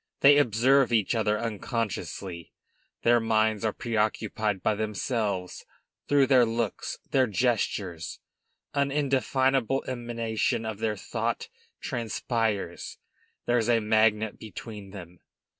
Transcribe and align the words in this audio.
They 0.21 0.37
observe 0.39 0.91
each 0.91 1.13
other 1.13 1.37
unconsciously; 1.37 2.51
their 3.03 3.19
minds 3.19 3.63
are 3.63 3.71
preoccupied 3.71 4.63
by 4.63 4.73
themselves; 4.73 5.63
through 6.07 6.25
their 6.25 6.43
looks, 6.43 6.97
their 7.11 7.27
gestures, 7.27 8.19
an 8.73 8.89
indefinable 8.89 9.83
emanation 9.87 10.65
of 10.65 10.79
their 10.79 10.97
thought 10.97 11.49
transpires; 11.81 12.97
there's 13.45 13.69
a 13.69 13.79
magnet 13.79 14.39
between 14.39 14.89
them. 14.89 15.19